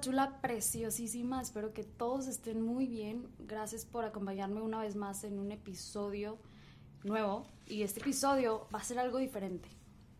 [0.00, 1.42] Chula, preciosísima.
[1.42, 3.28] Espero que todos estén muy bien.
[3.38, 6.38] Gracias por acompañarme una vez más en un episodio
[7.04, 7.46] nuevo.
[7.66, 9.68] Y este episodio va a ser algo diferente.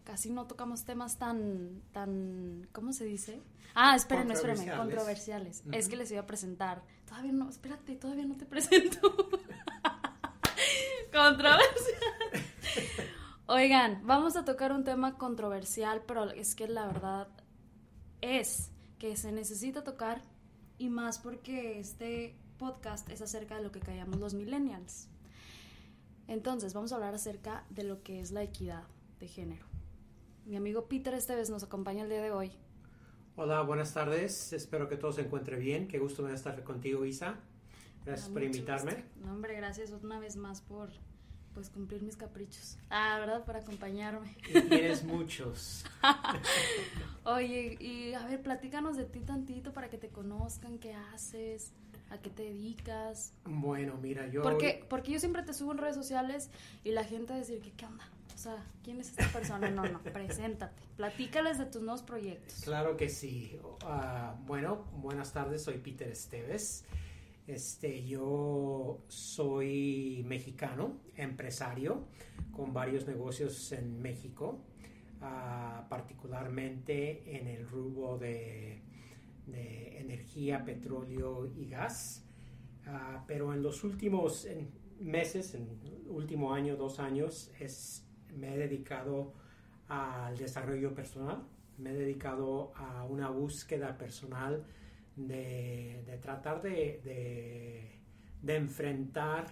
[0.05, 3.41] Casi no tocamos temas tan, tan, ¿cómo se dice?
[3.75, 5.63] Ah, espérenme, espérenme, controversiales.
[5.73, 6.83] Es que les iba a presentar.
[7.07, 9.15] Todavía no, espérate, todavía no te presento.
[11.13, 12.11] controversial.
[13.47, 17.29] Oigan, vamos a tocar un tema controversial, pero es que la verdad
[18.21, 20.23] es que se necesita tocar
[20.79, 25.09] y más porque este podcast es acerca de lo que callamos los millennials.
[26.29, 28.85] Entonces, vamos a hablar acerca de lo que es la equidad
[29.19, 29.65] de género.
[30.47, 32.53] Mi amigo Peter esta vez nos acompaña el día de hoy.
[33.37, 34.53] Hola, buenas tardes.
[34.53, 35.89] Espero que todo se encuentre bien.
[35.89, 37.37] Qué gusto me estar contigo, Isa.
[38.05, 38.93] Gracias Ah, por invitarme.
[38.93, 39.09] gusto.
[39.27, 40.91] No, hombre, gracias una vez más por
[41.61, 42.79] pues cumplir mis caprichos.
[42.89, 43.45] Ah, ¿verdad?
[43.45, 44.35] Por acompañarme.
[44.49, 45.85] Y tienes muchos.
[47.25, 51.75] Oye, y a ver, platícanos de ti tantito para que te conozcan, qué haces,
[52.09, 53.35] a qué te dedicas.
[53.45, 54.41] Bueno, mira, yo.
[54.41, 56.49] Porque, porque yo siempre te subo en redes sociales
[56.83, 58.09] y la gente va a decir que qué onda.
[58.35, 59.71] O sea, ¿quién es esta persona?
[59.71, 60.83] No, no, preséntate.
[60.97, 62.63] Platícales de tus nuevos proyectos.
[62.63, 63.61] Claro que sí.
[63.83, 65.63] Ah, bueno, buenas tardes.
[65.63, 66.87] Soy Peter Esteves.
[67.47, 72.07] Este, yo soy mexicano, empresario,
[72.53, 74.63] con varios negocios en México,
[75.21, 78.83] ah, particularmente en el rubro de,
[79.47, 82.25] energía, petróleo y gas.
[82.87, 84.47] Ah, pero en los últimos
[85.01, 89.33] meses, en el último año, dos años, es, me he dedicado
[89.89, 91.43] al desarrollo personal,
[91.79, 94.65] me he dedicado a una búsqueda personal
[95.27, 97.99] de, de tratar de, de-
[98.43, 99.47] de enfrentar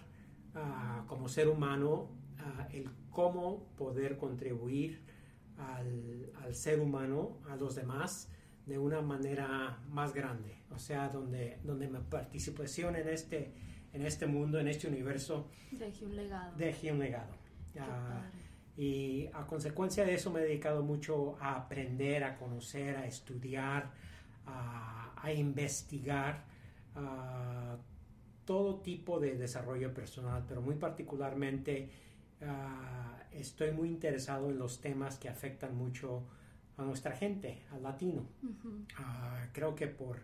[0.54, 2.08] ah, como ser humano
[2.38, 5.02] ah, el cómo poder contribuir
[5.58, 8.30] al, al ser humano, a los demás,
[8.66, 10.56] de una manera más grande.
[10.70, 13.52] O sea, donde, donde mi participación en este,
[13.92, 16.56] en este mundo, en este universo, Dejé un legado.
[16.56, 17.34] deje un legado.
[18.76, 23.90] Y a consecuencia de eso me he dedicado mucho a aprender, a conocer, a estudiar,
[24.46, 26.44] a, a investigar
[26.94, 27.76] ah,
[28.44, 31.90] todo tipo de desarrollo personal, pero muy particularmente
[32.42, 36.24] ah, estoy muy interesado en los temas que afectan mucho
[36.76, 38.26] a nuestra gente, al latino.
[38.98, 40.20] Ah, creo que por,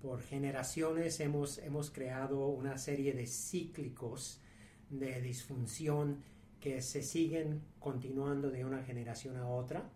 [0.00, 4.40] por generaciones hemos, hemos creado una serie de cíclicos
[4.90, 6.22] de disfunción
[6.60, 9.90] que se siguen continuando de una generación a otra.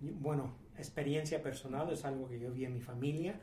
[0.00, 3.40] Bueno, experiencia personal es algo que yo vi en mi familia.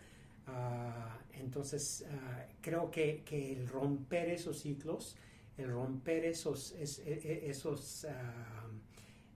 [0.48, 5.16] Ah, entonces, ah, creo que, que el romper esos ciclos,
[5.58, 8.06] el romper esos, es- e- e- esos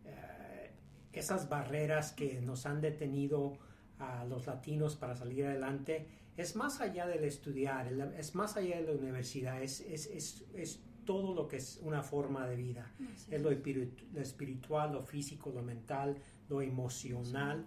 [0.05, 0.71] eh,
[1.13, 3.57] esas barreras que nos han detenido
[3.99, 6.07] a los latinos para salir adelante
[6.37, 7.87] es más allá del estudiar,
[8.17, 12.03] es más allá de la universidad, es, es, es, es todo lo que es una
[12.03, 12.91] forma de vida.
[13.31, 16.15] Es lo, espiritu- lo espiritual, lo físico, lo mental,
[16.49, 17.65] lo emocional.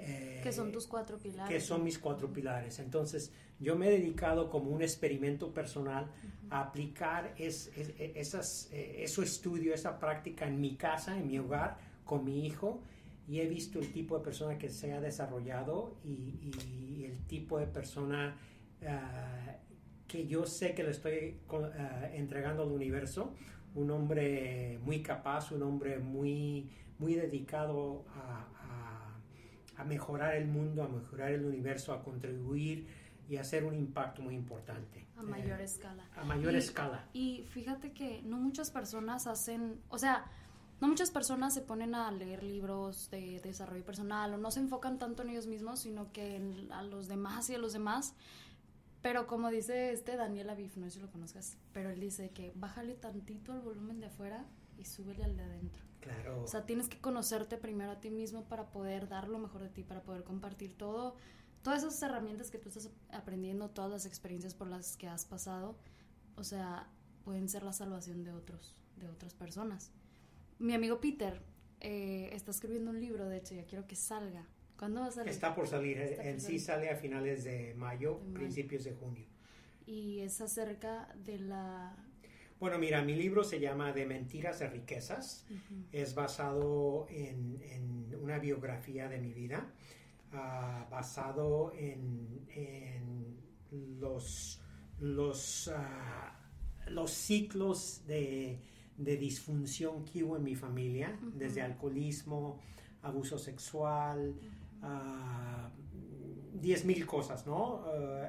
[0.00, 1.52] Eh, Que son tus cuatro pilares.
[1.54, 2.78] que son mis cuatro pilares.
[2.78, 6.10] Entonces, yo me he dedicado como un experimento personal
[6.50, 11.26] a aplicar es, es- e- esas, eh, eso estudio, esa práctica en mi casa, en
[11.26, 12.82] mi hogar, con mi hijo,
[13.28, 16.50] y he visto el tipo de persona que se ha desarrollado y,
[16.98, 18.36] y el tipo de persona
[18.86, 19.56] ah,
[20.08, 23.32] que yo sé que le estoy ah, entregando al universo,
[23.76, 26.68] un hombre muy capaz, un hombre muy,
[26.98, 28.48] muy dedicado a,
[29.80, 32.86] a- mejorar el mundo, a mejorar el universo, a contribuir
[33.28, 35.06] y hacer un impacto muy importante.
[35.16, 36.04] A mayor Eh, escala.
[36.16, 37.04] a mayor Y- escala.
[37.12, 40.24] Y fíjate que no muchas personas hacen, o sea,
[40.80, 44.98] no muchas personas se ponen a leer libros de desarrollo personal o no se enfocan
[44.98, 48.14] tanto en ellos mismos, sino que en, a los demás y a los demás.
[49.02, 52.52] Pero como dice este Daniel Aviv, no sé si lo conozcas, pero él dice que
[52.54, 54.44] bájale tantito el volumen de afuera
[54.78, 55.82] y súbele al de adentro.
[56.00, 56.42] Claro.
[56.42, 59.68] O sea, tienes que conocerte primero a ti mismo para poder dar lo mejor de
[59.68, 61.16] ti, para poder compartir todo,
[61.62, 65.76] todas esas herramientas que tú estás aprendiendo, todas las experiencias por las que has pasado.
[66.36, 66.88] o sea,
[67.24, 69.92] pueden ser la salvación de otros, de otras personas.
[70.58, 71.42] Mi amigo Peter
[71.80, 74.46] eh, está escribiendo un libro, de hecho, ya quiero que salga.
[74.78, 75.30] ¿Cuándo va a salir?
[75.30, 79.26] Está por salir, en sí sale a finales de mayo, principios de junio.
[79.86, 81.96] Y es acerca de la...
[82.60, 85.46] Bueno, mira, mi libro se llama De Mentiras de Riquezas.
[85.92, 89.72] Es basado en, una biografía de mi vida,
[90.32, 92.44] ah, basado en,
[93.98, 94.60] los,
[94.98, 96.38] los, ah,
[96.88, 98.60] los ciclos de,
[98.98, 102.60] disfunción que hubo en mi familia, desde alcoholismo,
[103.00, 104.38] abuso sexual,
[106.52, 107.86] diez mil cosas, ¿no?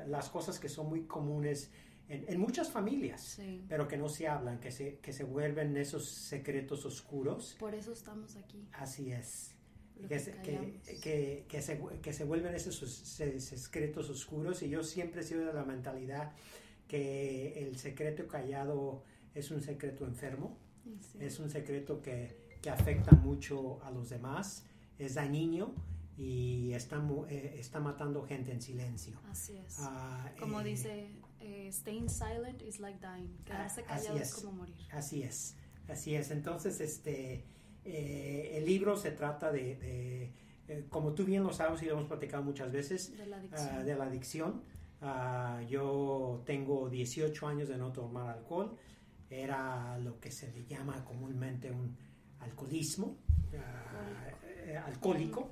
[0.07, 1.69] Las cosas que son muy comunes
[2.11, 6.85] en, muchas familias, pero que no se hablan, que se, que se vuelven esos secretos
[6.85, 7.55] oscuros.
[7.59, 8.67] Por eso estamos aquí.
[8.73, 9.55] Así es.
[10.07, 15.45] Que, que, que, se, que se vuelven esos, secretos oscuros y yo siempre he sido
[15.45, 16.31] de la mentalidad
[16.87, 19.03] que el secreto callado
[19.35, 20.57] es un secreto enfermo,
[21.19, 24.65] es un secreto que, afecta mucho a los demás,
[24.99, 25.73] es daño
[26.17, 29.19] y está, eh, está matando gente en silencio.
[29.29, 29.77] Así es.
[29.79, 31.09] Ah, como eh, dice,
[31.41, 33.37] eh, staying silent is like dying.
[33.45, 34.33] Quedarse callado es.
[34.33, 34.75] como morir.
[34.91, 35.55] Así es,
[35.87, 36.31] así es.
[36.31, 37.45] Entonces, este,
[37.83, 40.31] el libro se trata de,
[40.89, 43.85] como tú bien lo sabes y lo hemos platicado muchas veces, de la adicción.
[43.85, 44.63] de la adicción.
[45.01, 48.77] Ah, yo tengo 18 años de no tomar alcohol.
[49.29, 51.97] Era lo que se le llama comúnmente un
[52.39, 53.17] alcoholismo,
[53.57, 55.51] ah, alcohólico.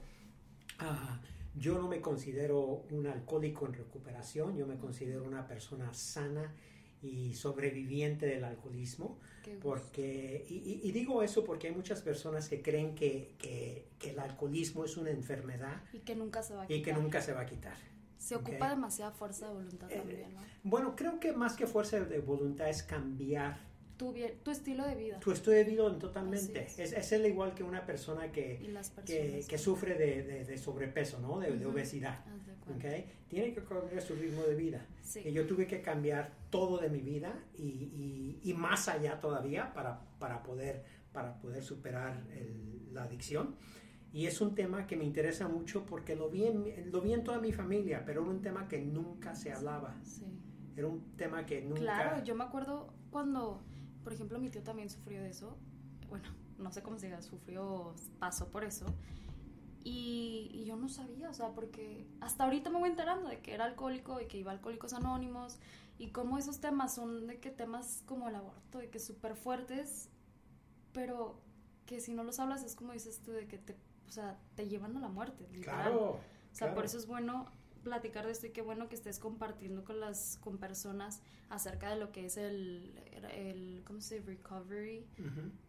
[0.78, 1.20] Ah,
[1.60, 6.54] yo no me considero un alcohólico en recuperación, yo me considero una persona sana
[7.02, 9.20] y sobreviviente del alcoholismo.
[9.64, 14.96] Porque, y, digo eso porque hay muchas personas que creen que, que, el alcoholismo es
[14.96, 16.80] una enfermedad y que nunca se va a quitar.
[16.80, 17.76] Y que nunca se va a quitar.
[18.20, 20.42] Se ocupa demasiada fuerza de voluntad también, ¿no?
[20.64, 23.58] Bueno, creo que más que fuerza de voluntad es cambiar
[24.00, 25.20] tu, tu, estilo de vida.
[25.20, 26.64] Tu estilo de vida totalmente.
[26.64, 26.80] Es.
[26.80, 28.58] Es, el igual que una persona que,
[29.06, 31.38] que, que, sufre de, de, sobrepeso, ¿no?
[31.38, 32.24] De, obesidad.
[32.74, 33.06] ¿okay?
[33.28, 34.88] Tiene que cambiar su ritmo de vida.
[35.24, 39.74] Y yo tuve que cambiar todo de mi vida y, y, y más allá todavía
[39.74, 42.24] para, para, poder, para poder superar
[42.94, 43.58] la adicción.
[44.14, 47.26] Y es un tema que me interesa mucho porque lo vi en, lo vi en
[47.26, 49.98] toda mi familia, pero era un tema que nunca se hablaba.
[50.78, 51.82] Era un tema que nunca...
[51.82, 53.62] Claro, yo me acuerdo cuando
[54.04, 55.58] por ejemplo, mi tío también sufrió de eso.
[56.10, 58.86] Bueno, no sé cómo se diga, sufrió, pasó por eso.
[59.84, 63.66] Y, yo no sabía, o sea, porque hasta ahorita me voy enterando de que era
[63.66, 65.58] alcohólico y que iba a Alcohólicos Anónimos
[65.98, 70.10] y cómo esos temas son de que temas como el aborto, de que súper fuertes,
[70.94, 71.42] pero
[71.86, 73.76] que si no los hablas es como dices tú, de que te,
[74.08, 75.48] o sea, te llevan a la muerte.
[75.62, 76.20] Claro.
[76.52, 79.84] O sea, por eso es bueno platicar de esto y qué bueno que estés compartiendo
[79.84, 82.94] con las con personas acerca de lo que es el,
[83.34, 84.28] el ¿cómo se dice?
[84.28, 85.06] recovery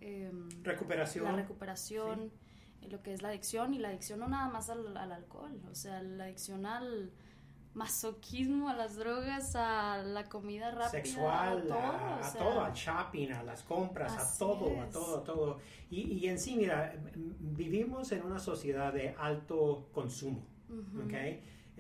[0.01, 1.25] em, recuperación.
[1.25, 2.31] la recuperación
[2.89, 6.03] lo que es la adicción y la adicción no nada más al, alcohol o sea
[6.03, 7.11] la adicción al
[7.75, 13.63] masoquismo a las drogas a la comida rápida sexual a todo, al shopping a las
[13.63, 15.59] compras a todo a todo a todo.
[15.89, 20.45] Y, y, en sí mira vivimos en una sociedad de alto consumo
[21.05, 21.15] ¿ok?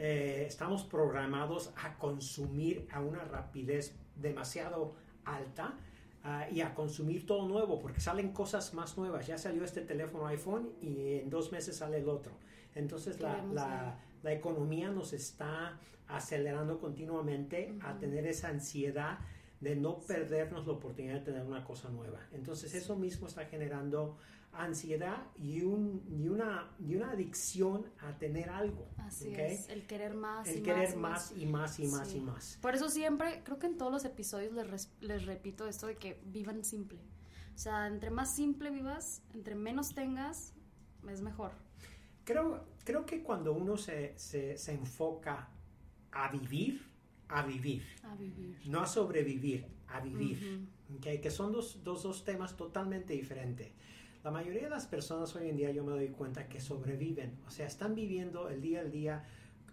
[0.02, 4.94] Eh, estamos programados a consumir a una rapidez demasiado
[5.26, 5.74] alta
[6.24, 9.26] ah, y a consumir todo nuevo porque salen cosas más nuevas.
[9.26, 12.32] Ya salió este teléfono iPhone y en dos meses sale el otro.
[12.74, 13.44] Entonces la,
[14.22, 15.78] la, economía nos está
[16.08, 19.18] acelerando continuamente a tener esa ansiedad
[19.60, 22.18] de no perdernos la oportunidad de tener una cosa nueva.
[22.32, 24.16] Entonces eso mismo está generando
[24.52, 28.88] ansiedad y, un, y, una, y una adicción a tener algo.
[28.98, 30.48] Así es, el querer más.
[30.48, 32.58] El querer más, y más y más y más.
[32.60, 36.20] Por eso siempre, creo que en todos los episodios les, les repito esto de que
[36.24, 36.98] vivan simple.
[37.54, 40.54] O sea, entre más simple vivas, entre menos tengas,
[41.08, 41.52] es mejor.
[42.24, 45.48] Creo, creo que cuando uno se, se, se enfoca
[46.12, 46.89] a vivir,
[47.30, 47.82] a vivir.
[48.04, 48.58] A vivir.
[48.66, 50.68] No a sobrevivir, a vivir.
[51.00, 53.70] Que son dos, dos, dos temas totalmente diferentes.
[54.22, 57.50] La mayoría de las personas hoy en día yo me doy cuenta que sobreviven, o
[57.50, 59.24] sea, están viviendo el día al día,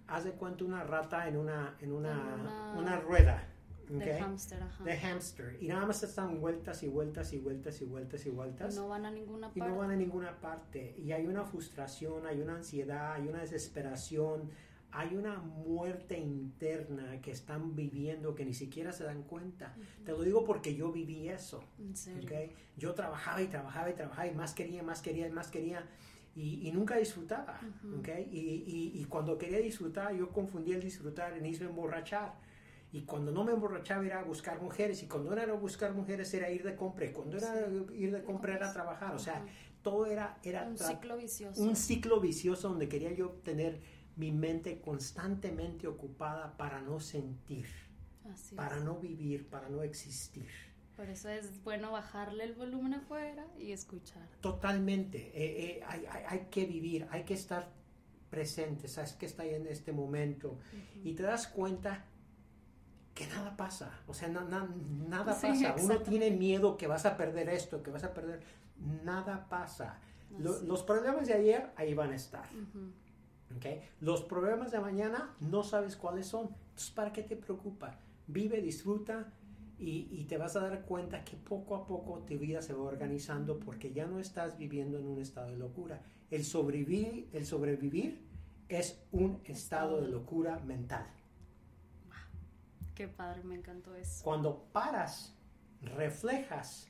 [0.07, 3.45] haz de cuenta una rata en una, en una, una, rueda.
[3.89, 4.83] De hamster, ajá.
[4.83, 5.57] De hamster.
[5.61, 8.73] Y nada más están vueltas y vueltas y vueltas y vueltas y vueltas.
[8.73, 9.59] Y no van a ninguna parte.
[9.59, 10.95] Y no van a ninguna parte.
[10.97, 14.49] Y hay una frustración, hay una ansiedad, hay una desesperación,
[14.91, 19.75] hay una muerte interna que están viviendo que ni siquiera se dan cuenta.
[20.05, 21.63] Te lo digo porque yo viví eso.
[22.23, 22.51] ¿okay?
[22.77, 25.85] Yo trabajaba y trabajaba y trabajaba y más quería, más quería y más quería
[26.35, 27.59] y, nunca disfrutaba.
[27.99, 28.27] ¿okay?
[28.31, 32.35] y, y, y, cuando quería disfrutar, yo confundía el disfrutar en irse emborrachar.
[32.91, 35.01] Y cuando no me emborrachaba era buscar mujeres.
[35.03, 37.05] Y cuando no era buscar mujeres era ir de compra.
[37.05, 39.15] Y cuando era ir de compra era trabajar.
[39.15, 39.43] O sea,
[39.81, 40.37] todo era...
[40.43, 41.61] era un ciclo vicioso.
[41.61, 43.81] Un ciclo vicioso donde quería yo tener
[44.17, 47.67] mi mente constantemente ocupada para no sentir.
[48.55, 50.49] para no vivir, para no existir.
[50.97, 54.27] Por eso es bueno bajarle el volumen afuera y escuchar.
[54.41, 55.31] Totalmente.
[55.33, 55.83] Eh, eh,
[56.27, 57.69] hay, que vivir, hay que estar
[58.29, 60.57] presente, sabes que está ahí en este momento.
[61.03, 62.03] Y te das cuenta
[63.13, 63.91] que nada pasa.
[64.07, 65.75] O sea, nada pasa.
[65.81, 68.41] Uno tiene miedo que vas a perder esto, que vas a perder.
[69.03, 69.99] Nada pasa.
[70.39, 72.49] los problemas de ayer ahí van a estar.
[73.55, 73.81] ¿Okay?
[74.01, 76.49] Los problemas de mañana no sabes cuáles son.
[76.69, 77.97] Entonces, ¿para qué te preocupa?
[78.27, 79.31] Vive, disfruta,
[79.79, 83.59] y, te vas a dar cuenta que poco a poco tu vida se va organizando
[83.59, 86.01] porque ya no estás viviendo en un estado de locura.
[86.31, 88.25] El sobrevivir, el sobrevivir
[88.69, 91.05] es un estado de locura mental.
[92.95, 94.23] Qué padre, me encantó eso.
[94.23, 95.35] Cuando paras,
[95.81, 96.87] reflejas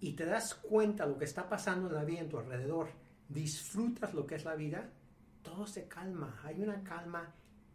[0.00, 2.90] y te das cuenta lo que está pasando en la vida en tu alrededor,
[3.28, 4.88] disfrutas lo que es la vida,
[5.48, 6.38] todo se calma.
[6.44, 7.32] Hay una calma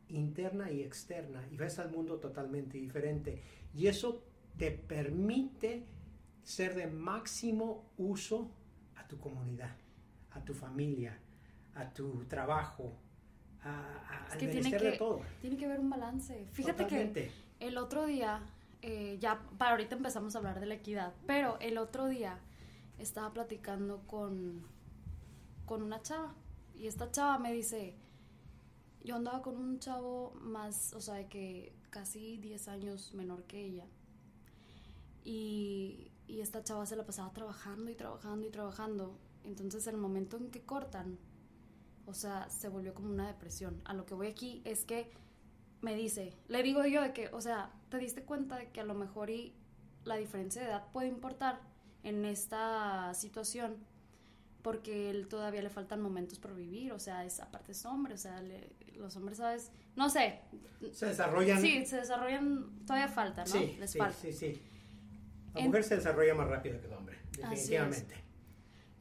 [0.09, 3.41] interna y externa y ves al mundo totalmente diferente.
[3.73, 4.23] Y eso
[4.57, 5.83] te permite
[6.43, 8.51] ser de máximo uso
[8.95, 9.75] a tu comunidad,
[10.31, 11.17] a tu familia,
[11.73, 12.93] a tu trabajo,
[13.63, 15.21] a, al tiene que, de todo.
[15.41, 16.45] Tiene que haber un balance.
[16.51, 18.41] Fíjate que el otro día,
[18.83, 22.37] eh, ya para ahorita empezamos a hablar de la equidad, pero el otro día
[22.99, 24.63] estaba platicando con,
[25.65, 26.35] con una chava
[26.75, 27.95] y esta chava me dice,
[29.03, 33.65] yo andaba con un chavo más, o sea, de que casi 10 años menor que
[33.65, 33.85] ella.
[35.23, 39.17] Y, y esta chava se la pasaba trabajando y trabajando y trabajando.
[39.43, 41.17] Entonces, el momento en que cortan,
[42.05, 43.81] o sea, se volvió como una depresión.
[43.85, 45.11] A lo que voy aquí es que
[45.81, 48.85] me dice, le digo yo de que, o sea, te diste cuenta de que a
[48.85, 49.53] lo mejor y
[50.05, 51.59] la diferencia de edad puede importar
[52.03, 53.77] en esta situación
[54.63, 58.17] porque él todavía le faltan momentos por vivir, o sea, es aparte es hombre, o
[58.17, 58.41] sea,
[58.95, 59.71] los hombres, ¿sabes?
[59.95, 60.39] No sé.
[60.93, 61.61] Se desarrollan.
[61.61, 63.51] Sí, se desarrollan, todavía falta, ¿no?
[63.51, 64.17] Sí, Les sí, falta.
[64.19, 64.61] sí, sí.
[65.53, 68.15] La mujer se desarrolla más rápido que el hombre, definitivamente.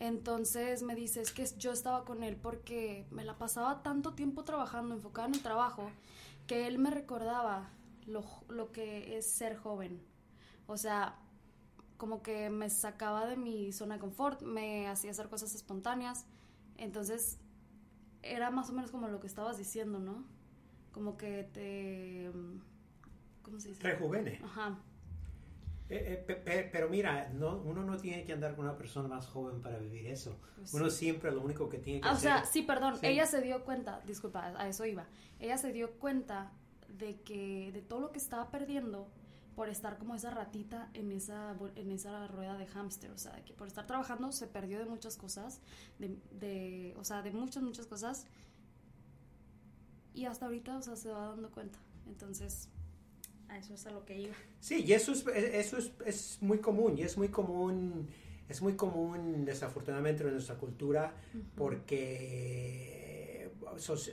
[0.00, 4.42] Entonces me dice, es que yo estaba con él porque me la pasaba tanto tiempo
[4.42, 5.88] trabajando, enfocada en el trabajo,
[6.48, 7.70] que él me recordaba
[8.06, 10.02] lo, lo que es ser joven.
[10.66, 11.14] O sea,
[12.02, 16.26] como que me sacaba de mi zona de confort, me hacía hacer cosas espontáneas.
[16.76, 17.38] Entonces,
[18.22, 20.24] era más o menos como lo que estabas diciendo, ¿no?
[20.90, 22.28] Como que te...
[23.42, 23.84] ¿Cómo se dice?
[23.84, 24.40] Rejuvene.
[24.42, 24.80] Ajá.
[25.88, 29.62] Eh, eh, pero mira, no, uno no tiene que andar con una persona más joven
[29.62, 30.40] para vivir eso.
[30.56, 32.32] Pues uno siempre lo único que tiene que ah, hacer.
[32.32, 32.98] O sea, sí, perdón.
[33.02, 35.06] Ella se dio cuenta, disculpa, a eso iba.
[35.38, 36.50] Ella se dio cuenta
[36.88, 39.06] de que de todo lo que estaba perdiendo
[39.54, 43.52] por estar como esa ratita en esa, en esa rueda de hámster, o sea, que
[43.52, 45.60] por estar trabajando se perdió de muchas cosas,
[45.98, 48.26] de, de, o sea, de muchas, muchas cosas,
[50.14, 51.78] y hasta ahorita, o sea, se va dando cuenta.
[52.06, 52.68] Entonces,
[53.48, 54.34] a eso es a lo que iba.
[54.60, 58.08] Sí, y eso es, eso es, es muy común, y es muy común,
[58.48, 61.14] es muy común desafortunadamente en nuestra cultura,
[61.56, 63.50] porque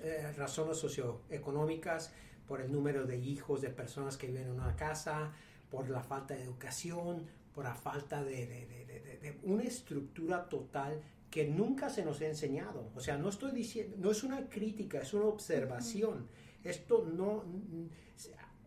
[0.04, 2.12] eh, razones socioeconómicas,
[2.50, 5.32] por el número de hijos de personas que viven en una casa,
[5.70, 12.04] por la falta de educación, por la falta de, una estructura total que nunca se
[12.04, 12.90] nos ha enseñado.
[12.96, 16.28] O sea, no estoy diciendo, no es una crítica, es una observación.
[16.64, 17.46] Esto no,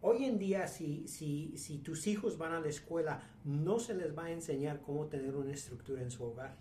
[0.05, 4.19] Hoy en día, si, si, si, tus hijos van a la escuela, no se les
[4.19, 6.57] va a enseñar cómo tener una estructura en su hogar.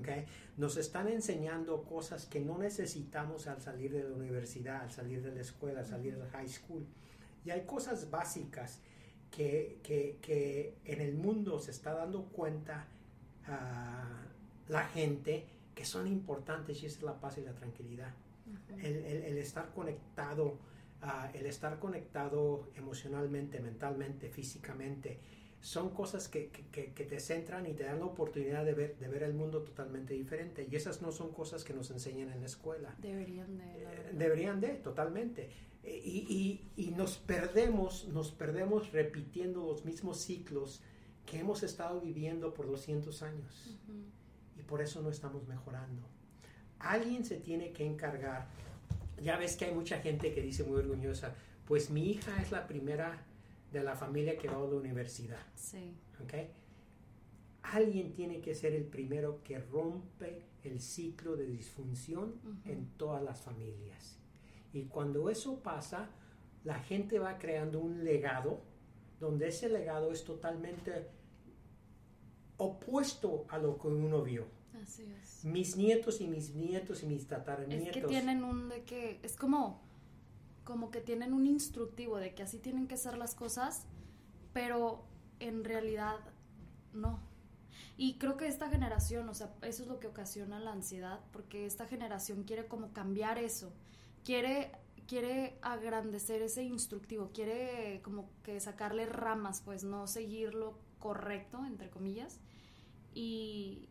[0.00, 0.24] ¿okay?
[0.56, 5.32] Nos están enseñando cosas que no necesitamos al salir de la universidad, al salir de
[5.32, 6.84] la escuela, al salir de la high school.
[7.44, 8.80] Y hay cosas básicas
[9.30, 12.88] que, que, que en el mundo se está dando cuenta
[13.46, 18.12] uh, la gente que son importantes y es la paz y la tranquilidad.
[18.82, 20.58] el, el, el estar conectado
[21.34, 25.18] el estar conectado emocionalmente, mentalmente, físicamente,
[25.60, 29.22] son cosas que, que, te centran y te dan la oportunidad de ver, de ver
[29.22, 30.66] el mundo totalmente diferente.
[30.70, 32.94] Y esas no son cosas que nos enseñan en la escuela.
[32.98, 33.64] Deberían de.
[33.64, 35.50] Eh, deberían de, totalmente.
[35.84, 35.90] Y,
[36.76, 40.82] y, y, nos perdemos, nos perdemos repitiendo los mismos ciclos
[41.26, 43.78] que hemos estado viviendo por 200 años.
[44.58, 46.02] Y por eso no estamos mejorando.
[46.78, 48.46] Alguien se tiene que encargar
[49.20, 51.34] ya ves que hay mucha gente que dice muy orgullosa,
[51.66, 53.24] pues mi hija es la primera
[53.72, 55.40] de la familia que va a la universidad.
[55.54, 55.94] Sí.
[56.24, 56.50] ¿Okay?
[57.62, 62.34] Alguien tiene que ser el primero que rompe el ciclo de disfunción
[62.64, 64.18] en todas las familias.
[64.72, 66.10] Y cuando eso pasa,
[66.64, 68.60] la gente va creando un legado
[69.18, 71.08] donde ese legado es totalmente
[72.56, 74.46] opuesto a lo que uno vio.
[74.82, 75.44] Así es.
[75.44, 77.88] Mis nietos y mis nietos y mis tataranietos.
[77.88, 79.88] Es que tienen un de que es como
[80.64, 83.86] como que tienen un instructivo de que así tienen que ser las cosas,
[84.52, 85.04] pero
[85.40, 86.16] en realidad
[86.92, 87.18] no.
[87.96, 91.66] Y creo que esta generación, o sea, eso es lo que ocasiona la ansiedad, porque
[91.66, 93.72] esta generación quiere como cambiar eso,
[94.22, 94.70] quiere
[95.10, 102.38] quiere agrandecer ese instructivo, quiere como que sacarle ramas, pues no seguirlo correcto, entre comillas.
[103.12, 103.88] Y,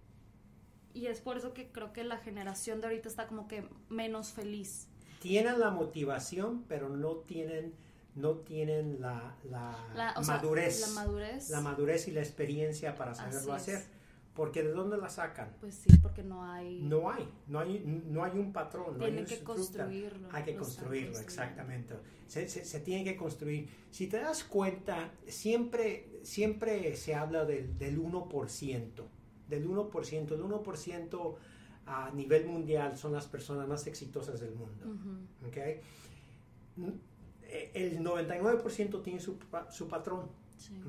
[0.94, 4.32] y es por eso que creo que la generación de ahorita está como que menos
[4.32, 4.88] feliz.
[5.22, 7.74] Tienen la motivación, pero no tienen,
[8.16, 10.82] no tienen la, la, La- o sea, madurez.
[10.82, 11.50] la madurez.
[11.50, 13.78] La madurez y la experiencia para saberlo Así es.
[13.78, 14.00] hacer.
[14.36, 15.54] Porque ¿de dónde la sacan?
[15.60, 16.80] Pues sí, porque no hay...
[16.84, 20.44] No hay, no hay, no hay un patrón, no hay Tienen un que construirlo, Hay
[20.46, 21.96] que construirlo, exactamente.
[22.28, 23.68] Se, se- se tiene que construir.
[23.92, 29.04] Si te das cuenta, siempre, siempre se habla del, del 1%.
[29.50, 30.32] Del 1%.
[30.32, 31.36] El 1%
[31.88, 34.86] a nivel mundial son las personas más exitosas del mundo.
[35.48, 35.58] ¿ok?
[37.74, 39.38] El 99% tiene su,
[39.72, 40.28] su patrón.
[40.58, 40.80] Sí.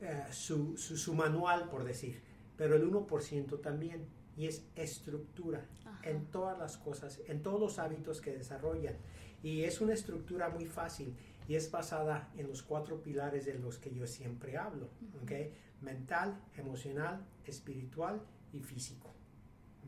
[0.00, 2.20] Eh, su, su- su manual, por decir,
[2.56, 4.06] pero el 1% también,
[4.36, 6.08] y es estructura Ajá.
[6.10, 8.96] en todas las cosas, en todos los hábitos que desarrollan.
[9.42, 11.14] Y es una estructura muy fácil
[11.48, 14.88] y es basada en los cuatro pilares de los que yo siempre hablo,
[15.22, 15.32] ¿ok?
[15.82, 18.22] Mental, emocional, espiritual
[18.52, 19.08] y físico.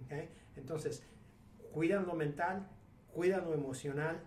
[0.05, 0.13] ¿ok?
[0.57, 1.03] Entonces,
[1.73, 2.69] cuidan lo mental,
[3.13, 4.21] cuidan lo emocional,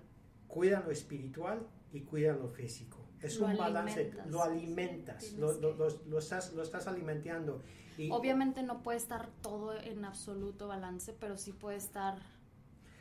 [0.47, 2.97] cuidan lo espiritual y cuidan lo físico.
[3.21, 4.27] Es Lo un balance, alimentas.
[4.27, 7.63] lo alimentas, Tienes lo, lo- lo- estás, lo estás alimentando.
[7.97, 12.19] Y, Obviamente no puede estar todo en absoluto balance, pero sí puede estar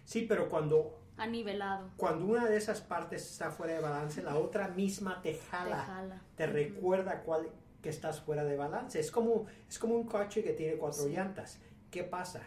[0.04, 1.90] Sí, pero cuando, anivelado.
[1.96, 5.84] cuando una de esas partes está fuera de balance, la otra misma te Te jala,
[5.84, 6.22] jala.
[6.36, 7.48] te recuerda cuál,
[7.86, 8.98] que estás fuera de balance.
[8.98, 11.10] Es como, es como un coche que tiene cuatro Sí.
[11.10, 11.58] llantas.
[11.92, 12.42] ¿Qué pasa?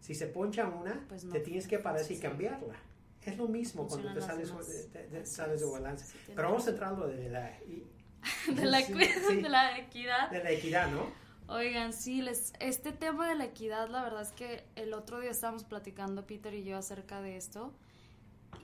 [0.00, 2.74] Si se poncha una, Pues no te tienes que parar y cambiarla.
[3.22, 4.50] Es lo mismo cuando te sales,
[4.92, 6.06] te- te sales de balance.
[6.06, 6.74] Sí, Pero vamos a razón.
[6.74, 7.84] entrar a lo de la, y-
[8.54, 8.94] de la, sí,
[9.42, 10.30] de la equidad.
[10.30, 11.04] de la equidad, ¿no?
[11.48, 15.30] Oigan, sí, les, este tema de la equidad, la verdad es que el otro día
[15.30, 17.72] estábamos platicando Peter y yo acerca de esto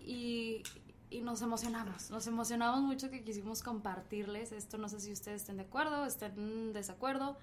[0.07, 0.63] y,
[1.13, 5.59] y nos emocionamos, nos emocionamos mucho que quisimos compartirles esto, no sé si ustedes estén
[5.59, 7.37] de acuerdo, estén en desacuerdo,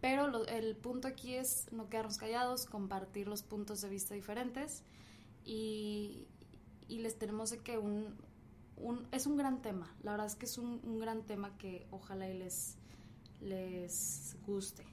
[0.00, 4.82] pero lo- el punto aquí es no quedarnos callados, compartir los puntos de vista diferentes
[5.44, 6.26] y,
[6.88, 8.16] y les tenemos que un,
[8.76, 11.86] un, es un gran tema, la verdad es que es un, un gran tema que
[11.90, 12.76] ojalá y les,
[13.40, 14.84] les guste.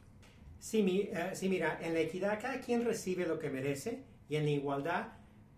[0.59, 4.35] Sí, mi- eh, sí, mira, en la equidad cada quien recibe lo que merece y
[4.35, 5.07] en la igualdad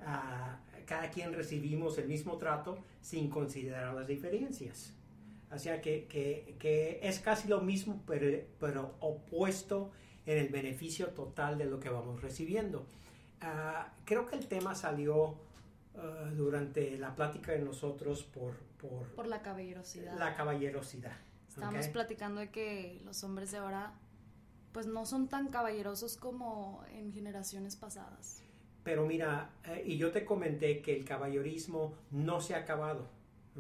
[0.06, 4.94] ah, cada quien recibimos el mismo trato sin considerar las diferencias.
[5.54, 9.92] O sea que, que- que es casi lo mismo, pero, pero opuesto
[10.26, 12.86] en el beneficio total de lo que vamos recibiendo.
[13.42, 15.36] Ah, creo que el tema salió
[15.98, 20.18] ah, durante la plática de nosotros por, por Por la caballerosidad.
[20.18, 21.12] la caballerosidad.
[21.50, 21.92] Estábamos ¿ok?
[21.92, 23.94] platicando de que los hombres de ahora
[24.72, 28.42] pues no son tan caballerosos como en generaciones pasadas.
[28.84, 33.08] Pero mira, eh, y yo te comenté que el caballerismo no se ha acabado,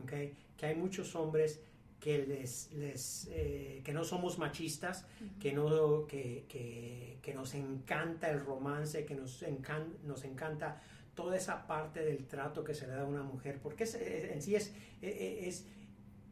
[0.01, 0.11] ¿ok?
[0.57, 1.61] Que hay muchos hombres
[1.99, 5.05] que les, les, eh, que no somos machistas,
[5.39, 10.81] que no, que, que, que nos encanta el romance, que nos, encan- nos encanta
[11.13, 14.41] toda esa parte del trato que se le da a una mujer, porque es- en
[14.41, 15.67] sí es, eh, es,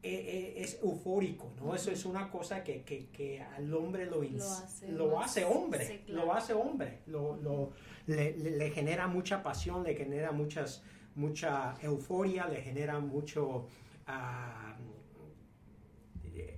[0.01, 1.75] eh, eh, es eufórico, ¿no?
[1.75, 5.85] Eso es una cosa que, que, que al hombre lo, Lo hace lo hace hombre,
[5.85, 6.25] sí, claro.
[6.25, 7.71] lo hace hombre, lo, lo-
[8.07, 10.81] le, genera mucha pasión, le genera muchas,
[11.15, 13.67] mucha euforia, le genera mucho
[14.07, 14.75] ah,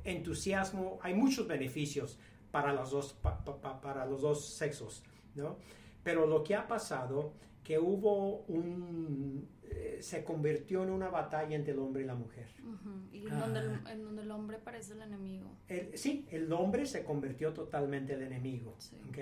[0.04, 2.18] entusiasmo, hay muchos beneficios
[2.52, 5.04] para los dos, pa- pa- pa- para los dos sexos,
[5.36, 5.58] ¿no?
[6.04, 11.74] Pero lo que ha pasado, que hubo un, eh, se convirtió en una batalla entre
[11.74, 12.48] el hombre y la mujer.
[12.62, 13.40] Ujú, Y en, Ah.
[13.40, 15.50] donde el, en donde el hombre parece el enemigo.
[15.68, 18.76] El- sí, el hombre se convirtió totalmente en el enemigo.
[18.80, 18.98] Sí.
[19.10, 19.18] ¿ok?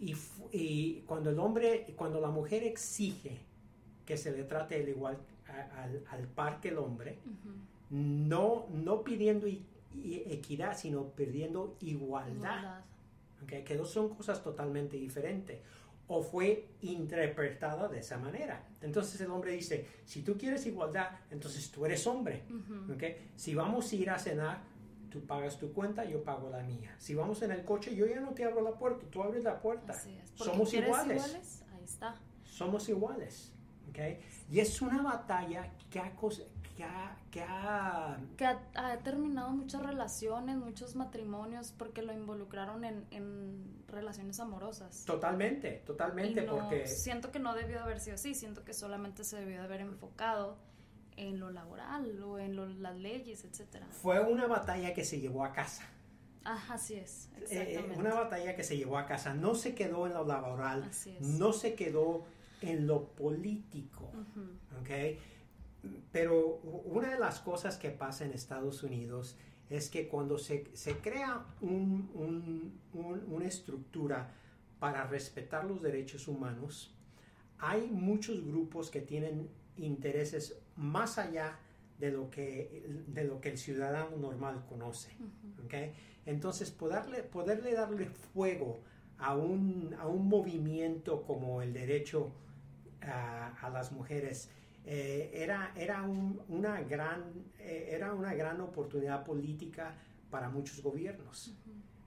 [0.00, 0.14] Y,
[0.52, 3.38] y cuando el hombre, cuando la mujer exige
[4.04, 7.54] que se le trate el igual a- al, al par que el hombre, Ujú.
[7.90, 9.64] no, no pidiendo i-
[9.94, 12.80] i- equidad, sino pidiendo igualdad, Igualdad.
[13.42, 13.64] ¿ok?
[13.64, 15.58] que no son cosas totalmente diferentes.
[16.08, 18.66] O fue interpretada de esa manera.
[18.80, 22.44] Entonces el hombre dice, si tú quieres igualdad, entonces tú eres hombre.
[22.48, 22.94] Ujú.
[22.94, 23.02] ¿ok?
[23.36, 24.62] Si vamos a ir a cenar,
[25.10, 26.94] tú pagas tu cuenta, yo pago la mía.
[26.98, 29.60] Si vamos en el coche, yo ya no te abro la puerta, tú abres la
[29.60, 29.94] puerta.
[30.34, 31.62] Somos ¿quieres iguales.
[31.72, 32.14] Ahí está.
[32.44, 33.52] Somos iguales.
[33.90, 33.98] ¿ok?
[34.50, 36.14] Y es una batalla que ha,
[36.78, 42.84] que ha, que ha, que ha, ha terminado muchas relaciones, muchos matrimonios, porque lo involucraron
[42.84, 45.04] en, en relaciones amorosas.
[45.04, 49.24] totalmente, totalmente, no- porque siento que no debió de haber sido así, siento que solamente
[49.24, 50.56] se debió de haber enfocado
[51.16, 53.88] en lo laboral o en lo- las leyes, etcétera.
[53.90, 55.82] fue una batalla que se llevó a casa.
[56.44, 57.98] Ajá, así es, Eh, exactamente.
[57.98, 59.34] una batalla que se llevó a casa.
[59.34, 61.26] No se quedó en lo laboral, Así es.
[61.26, 62.24] no se quedó
[62.62, 64.12] en lo político.
[64.14, 64.80] Ujú.
[64.80, 65.18] ¿ok?
[66.12, 69.36] Pero una de las cosas que pasa en Estados Unidos
[69.70, 74.32] es que cuando se, se crea un- un- un- una estructura
[74.80, 76.94] para respetar los derechos humanos,
[77.58, 81.58] hay muchos grupos que tienen intereses más allá
[81.98, 85.10] de lo que, de lo que el ciudadano normal conoce.
[85.64, 85.74] ¿ok?
[86.26, 88.78] Entonces, poderle, poderle darle fuego
[89.18, 92.32] a un, a un movimiento como el derecho
[93.00, 94.50] a las mujeres
[94.90, 97.22] eh, era, era, un- una gran,
[97.58, 99.94] eh, era una gran oportunidad política
[100.30, 101.54] para muchos gobiernos.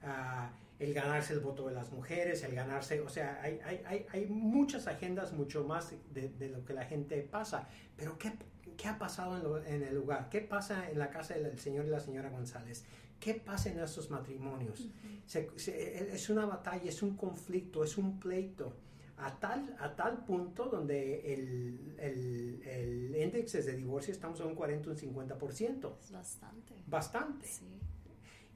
[0.03, 4.05] Ah, el ganarse el voto de las mujeres, el ganarse, o sea, hay, hay, hay,
[4.11, 7.67] hay muchas agendas mucho más de, de lo que la gente pasa.
[7.95, 8.31] Pero ¿qué,
[8.77, 10.27] qué ha pasado en, lo- en el lugar?
[10.29, 12.83] ¿Qué pasa en la casa del señor y la señora González?
[13.19, 14.89] ¿Qué pasa en estos matrimonios?
[15.27, 18.73] Se- se- es una batalla, es un conflicto, es un pleito.
[19.21, 24.55] A tal, a tal punto donde el, el, el índice de divorcio estamos en un
[24.55, 25.91] 40 un 50%.
[26.01, 26.73] Es bastante.
[26.87, 27.45] Bastante.
[27.47, 27.65] Sí.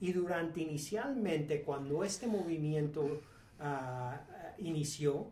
[0.02, 3.22] Y durante inicialmente, cuando este movimiento
[3.60, 4.20] ah,
[4.58, 5.28] inició,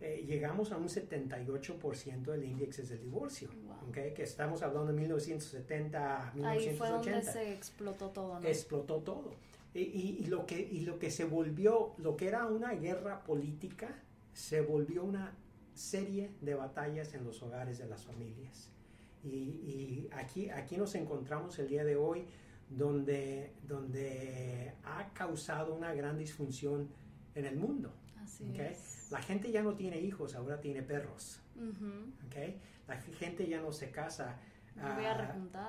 [0.00, 3.88] eh, llegamos a un 78% del índice del divorcio, Wow.
[3.90, 4.14] ¿ok?
[4.14, 8.46] que estamos hablando de 1970 a Ahí fue donde 1980 se explotó todo, ¿no?
[8.48, 9.34] explotó todo.
[9.74, 13.22] Y, y- y lo que, y lo que se volvió, lo que era una guerra
[13.24, 14.02] política,
[14.38, 15.32] se volvió una
[15.74, 18.70] serie de batallas en los hogares de las familias.
[19.24, 22.24] Y, y aquí, aquí nos encontramos el día de hoy
[22.70, 26.88] donde, donde ha causado una gran disfunción
[27.34, 27.92] en el mundo.
[28.22, 29.08] Así es.
[29.10, 31.40] La gente ya no tiene hijos, ahora tiene perros.
[32.86, 34.38] La gente ya no se casa.
[34.76, 35.02] Vive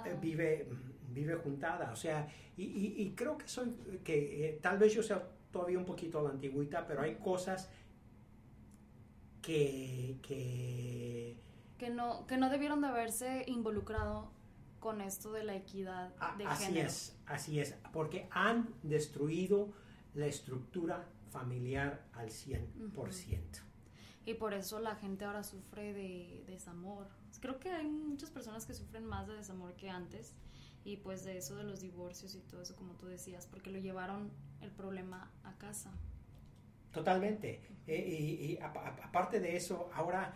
[0.05, 0.67] eh, vive,
[1.11, 1.91] vive juntada.
[1.91, 3.71] O sea, y, y- y creo que soy,
[4.03, 7.71] que eh, tal vez yo sea todavía un poquito a la antigüita, pero hay cosas
[9.41, 11.37] que, que
[11.77, 14.31] Que no, que no debieron de haberse involucrado
[14.79, 16.87] con esto de la equidad de así género.
[16.87, 19.73] es, así es, porque han destruido
[20.13, 23.61] la estructura familiar al 100%.
[24.25, 27.07] Y por eso la gente ahora sufre de desamor.
[27.39, 30.35] Creo que hay muchas personas que sufren más de desamor que antes.
[30.83, 33.79] Y pues de eso de los divorcios y todo eso, como tú decías, porque lo
[33.79, 35.91] llevaron el problema a casa.
[36.91, 37.61] Totalmente.
[37.87, 40.33] Eh, y, aparte de eso, ahora,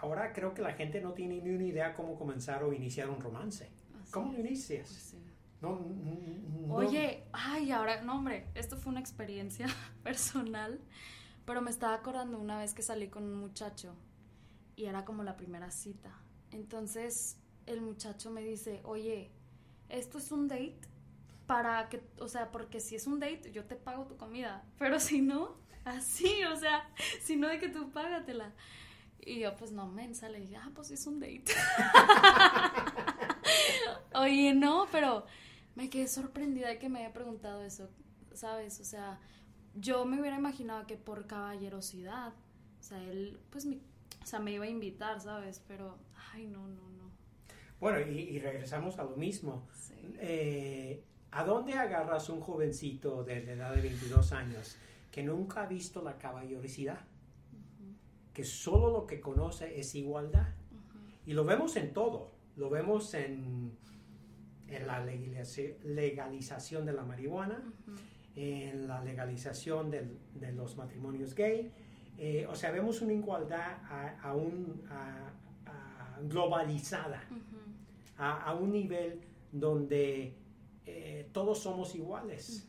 [0.00, 3.20] ahora creo que la gente no tiene ni una idea cómo comenzar o iniciar un
[3.20, 3.70] romance.
[4.00, 4.88] Así ¿Cómo lo inicias?
[4.88, 5.16] Pues.
[5.60, 9.66] No, no- Oye, ay, ahora, no hombre, esto fue una experiencia
[10.02, 10.80] personal,
[11.44, 13.94] pero me estaba acordando una vez que salí con un muchacho
[14.74, 16.10] y era como la primera cita.
[16.50, 19.30] Entonces el muchacho me dice, oye,
[19.88, 20.78] esto es un date
[21.46, 25.00] para que, o sea, porque si es un date yo te pago tu comida, pero
[25.00, 26.88] si no, así, o sea,
[27.22, 28.52] si no de que tú págatela.
[29.20, 31.44] Y yo pues no, mensa, le dije, ah, pues es un date.
[34.14, 35.26] Oye, no, pero
[35.74, 37.90] me quedé sorprendida de que me haya preguntado eso,
[38.32, 38.78] ¿sabes?
[38.80, 39.18] O sea,
[39.74, 42.34] yo me hubiera imaginado que por caballerosidad,
[42.78, 43.80] o sea, él, pues, mi,
[44.22, 45.60] o sea, me iba a invitar, ¿sabes?
[45.66, 45.98] Pero,
[46.32, 47.10] ay, no, no, no.
[47.80, 49.66] Bueno, y, y regresamos a lo mismo.
[49.74, 49.94] Sí.
[50.18, 54.78] Eh, ¿A dónde agarras un jovencito de la edad de 22 años
[55.16, 56.98] que nunca ha visto la caballerosidad?
[58.34, 60.48] Que solo lo que conoce es igualdad.
[61.24, 62.32] Y lo vemos en todo.
[62.56, 63.72] Lo vemos en,
[64.68, 65.78] en la legalización-
[66.84, 67.62] de la marihuana,
[68.34, 71.72] en la legalización del- de los matrimonios gay.
[72.18, 75.30] Eh, o sea, vemos una igualdad a- aún a-
[75.64, 77.22] a- globalizada,
[78.18, 80.34] a, un nivel donde
[80.84, 82.68] eh, todos somos iguales.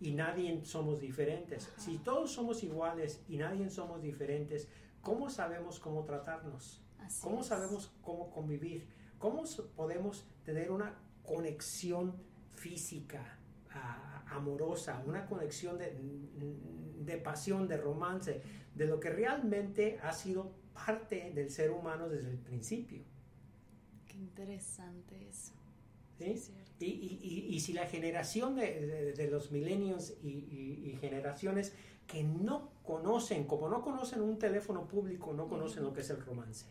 [0.00, 1.68] Y nadie somos diferentes.
[1.76, 4.68] Si todos somos iguales y nadie somos diferentes,
[5.02, 6.82] ¿cómo sabemos cómo tratarnos?
[6.98, 7.46] Así ¿Cómo es.
[7.46, 8.86] sabemos cómo convivir?
[9.18, 12.14] ¿Cómo podemos tener una conexión
[12.54, 13.38] física,
[13.72, 15.96] ah, amorosa, una conexión de,
[17.00, 18.42] de pasión, de romance,
[18.74, 23.02] de lo que realmente ha sido parte del ser humano desde el principio?
[24.06, 25.54] Qué interesante eso.
[26.18, 26.30] ¿sí?
[26.30, 26.67] Es cierto.
[26.80, 31.74] Y, y- y- si la generación de, de- de los millennials y, generaciones
[32.06, 36.20] que no conocen, como no conocen un teléfono público, no conocen lo que es el
[36.20, 36.66] romance,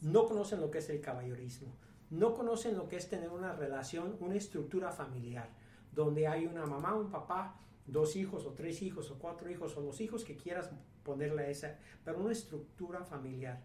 [0.00, 1.68] no conocen lo que es el caballerismo,
[2.10, 5.48] no conocen lo que es tener una relación, una estructura familiar,
[5.92, 9.80] donde hay una mamá, un papá, dos hijos o tres hijos o cuatro hijos o
[9.82, 10.70] los hijos que quieras
[11.04, 13.62] ponerle a esa, pero una estructura familiar.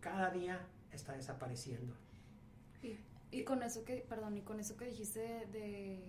[0.00, 0.60] Cada día
[0.92, 1.94] está desapareciendo.
[3.30, 6.02] Y, con eso que, perdón, y con eso que dijiste de,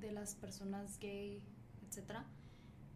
[0.00, 1.42] de las personas gay,
[1.86, 2.24] etcétera,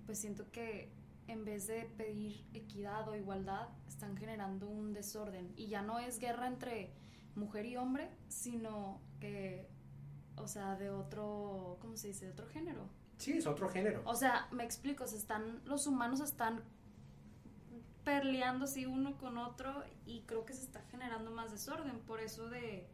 [0.07, 0.93] pues siento que
[1.27, 5.53] en vez de pedir equidad o igualdad, están generando un desorden.
[5.57, 6.93] Y ya no es guerra entre
[7.35, 9.69] mujer y hombre, sino que,
[10.37, 12.27] o sea, de otro, ¿cómo se dice?
[12.27, 12.89] De otro género.
[13.19, 14.03] Sí, es otro género.
[14.05, 16.63] O sea, me explico, se están, los humanos están
[18.05, 22.87] peleándose uno con otro y creo que se está generando más desorden, por eso de,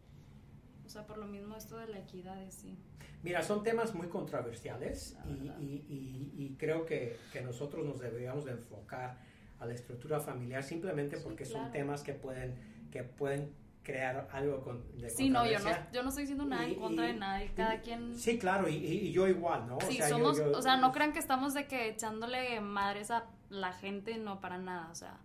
[0.90, 2.76] o sea, por lo mismo esto de la equidad, sí.
[3.22, 5.16] Mira, son temas muy controversiales
[5.60, 9.16] y, creo que, nosotros nos deberíamos de enfocar
[9.60, 12.56] a la estructura familiar simplemente porque son temas que pueden,
[12.90, 13.52] que pueden
[13.84, 17.04] crear algo con, de Sí, no yo, no, yo no estoy diciendo nada en contra
[17.04, 18.18] de nadie, cada quien...
[18.18, 19.78] Sí, claro, y, yo igual, ¿no?
[19.82, 23.26] Sí, o sea, somos, o sea, no crean que estamos de que echándole madres a
[23.48, 25.20] la gente, no, para nada, o sea,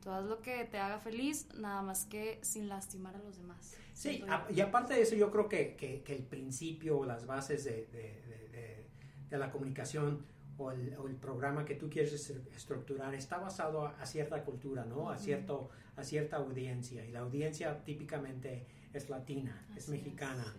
[0.00, 3.76] tú haz lo que te haga feliz, nada más que sin lastimar a los demás.
[3.98, 7.88] Sí, y aparte de eso, yo creo que, que, el principio o las bases de,
[7.92, 8.86] de,
[9.28, 10.24] de, la comunicación
[10.56, 15.10] o el, o el, programa que tú quieres estructurar está basado a, cierta cultura, ¿no?
[15.10, 17.04] A, cierto, a cierta audiencia.
[17.04, 20.54] Y la audiencia típicamente es latina, es mexicana.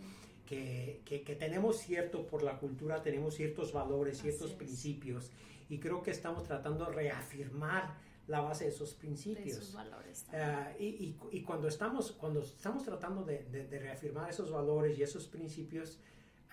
[0.46, 5.32] Que, que, que, tenemos cierto, por la cultura, tenemos ciertos valores, ciertos principios.
[5.70, 7.96] Y creo que estamos tratando de reafirmar
[8.30, 9.44] la base de esos principios.
[9.44, 10.26] De esos valores.
[10.32, 15.02] Uh, y, y, y, cuando, estamos, cuando estamos tratando de, de, reafirmar esos valores y
[15.02, 16.00] esos principios,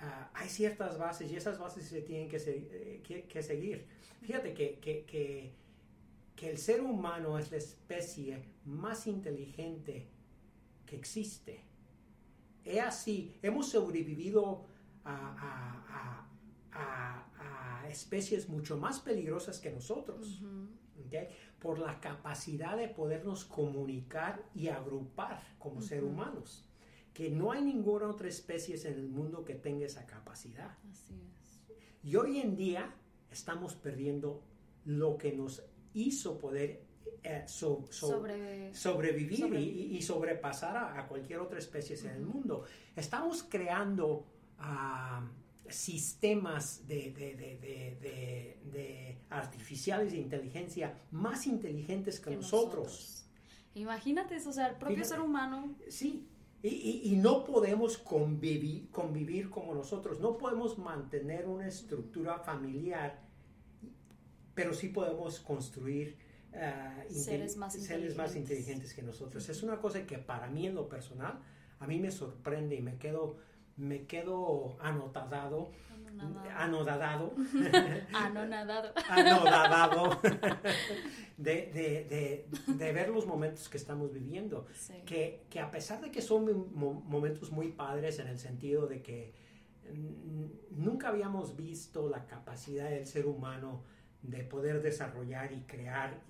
[0.01, 3.87] uh, hay ciertas bases y esas bases se tienen que, se, que, que seguir.
[4.23, 5.05] Fíjate que, que,
[6.35, 10.09] que, el ser humano es la especie más inteligente
[10.87, 11.61] que existe.
[12.65, 14.65] Es así, hemos sobrevivido
[15.05, 16.27] a, a,
[16.73, 20.41] a, a especies mucho más peligrosas que nosotros.
[21.05, 21.29] ¿Okay?
[21.59, 26.65] por la capacidad de podernos comunicar y agrupar como seres humanos,
[27.13, 30.77] que no hay ninguna otra especie en el mundo que tenga esa capacidad.
[30.91, 31.63] Así es.
[32.03, 32.95] Y hoy en día
[33.31, 34.43] estamos perdiendo
[34.85, 36.85] lo que nos hizo poder
[37.23, 42.65] eh, sobrevivir Y, sobrepasar a, cualquier otra especie en el mundo.
[42.95, 44.27] Estamos creando...
[44.59, 47.13] Uh, sistemas de,
[48.73, 53.27] de, artificiales de inteligencia más inteligentes que, nosotros.
[53.75, 55.77] Imagínate eso, o sea, el propio ser humano.
[55.89, 56.29] Sí,
[56.63, 63.23] y, no podemos convivir, convivir como nosotros, no podemos mantener una estructura familiar,
[64.55, 66.17] pero sí podemos construir
[66.53, 69.49] uh, seres, más, seres más inteligentes que nosotros.
[69.49, 71.41] Es una cosa que para mí en lo personal,
[71.79, 73.37] a mí me sorprende y me quedo
[73.77, 75.71] me quedo anotadado,
[76.57, 77.35] anodadado,
[78.15, 80.21] anonadado, anodadado.
[81.37, 84.67] De, de, de, ver los momentos que estamos viviendo.
[85.05, 89.35] Que, que, a pesar de que son momentos muy padres en el sentido de que
[90.71, 93.83] nunca habíamos visto la capacidad del ser humano
[94.23, 96.23] de poder desarrollar y crear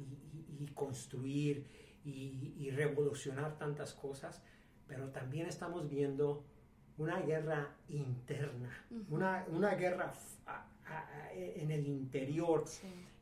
[0.58, 1.68] y, construir
[2.04, 4.42] y, y revolucionar tantas cosas,
[4.88, 6.44] pero también estamos viendo
[6.98, 8.70] una guerra interna,
[9.10, 10.12] una, una, guerra
[11.34, 12.64] en el interior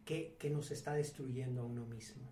[0.05, 2.23] que, que, nos está destruyendo a uno mismo.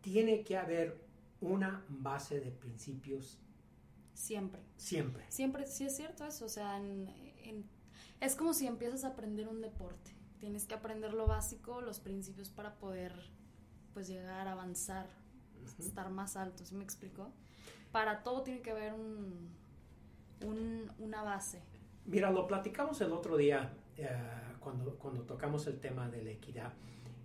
[0.00, 1.04] Tiene que haber
[1.40, 3.38] una base de principios.
[4.14, 4.62] Siempre.
[4.76, 5.24] Siempre.
[5.28, 6.46] Siempre, sí es cierto eso.
[6.46, 6.80] O sea,
[8.20, 10.12] es como si empiezas a aprender un deporte.
[10.38, 13.12] Tienes que aprender lo básico, los principios para poder
[13.92, 15.08] pues llegar a avanzar,
[15.78, 17.32] estar más alto, ¿sí me explico?
[17.92, 19.48] Para todo tiene que haber un,
[20.98, 21.62] una base?
[22.04, 24.08] Mira, lo platicamos el otro día eh,
[24.60, 26.72] cuando, cuando tocamos el tema de la equidad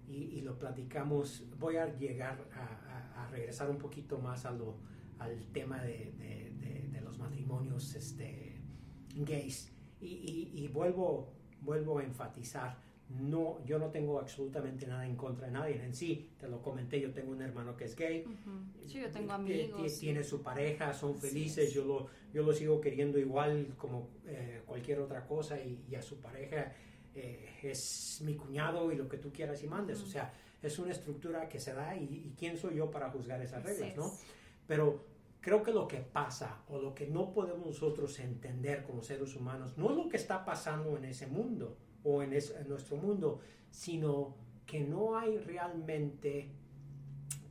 [0.07, 4.75] y, lo platicamos, voy a llegar a, regresar un poquito más a lo,
[5.19, 6.11] al tema de,
[6.91, 8.59] de, los matrimonios este,
[9.15, 9.71] gays
[10.01, 12.77] y, y, vuelvo, vuelvo a enfatizar
[13.19, 15.83] no, yo no tengo absolutamente nada en contra de nadie.
[15.83, 18.23] En sí, te lo comenté, yo tengo un hermano que es gay.
[18.85, 19.99] Sí, yo tengo amigos.
[19.99, 24.99] Tiene su pareja, son felices, yo lo, yo lo sigo queriendo igual como eh, cualquier
[24.99, 26.73] otra cosa y, a su pareja
[27.13, 30.01] eh, es mi cuñado y lo que tú quieras y mandes.
[30.01, 33.63] O sea, es una estructura que se da y, quién soy yo para juzgar esas
[33.63, 34.11] reglas, ¿no?
[34.67, 35.05] Pero
[35.41, 39.77] creo que lo que pasa o lo que no podemos nosotros entender como seres humanos
[39.77, 42.31] no es lo que está pasando en ese mundo o en,
[42.67, 44.35] nuestro mundo, sino
[44.65, 46.49] que no hay realmente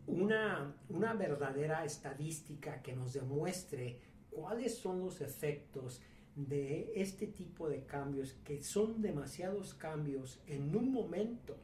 [0.06, 6.00] una, una verdadera estadística que nos demuestre cuáles son los efectos
[6.34, 11.56] de este tipo de cambios, que son demasiados cambios en un momento,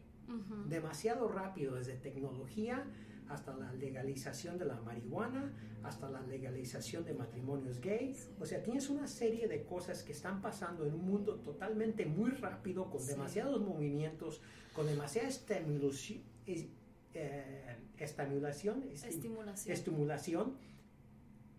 [0.66, 2.84] demasiado rápido, desde tecnología
[3.28, 8.30] hasta la legalización de la marihuana, hasta la legalización de matrimonios gays.
[8.38, 12.30] O sea, tienes una serie de cosas que están pasando en un mundo totalmente muy
[12.30, 14.40] rápido, con demasiados movimientos,
[14.74, 20.56] con demasiada estimulación, eh, estimulación, estimulación, estimulación,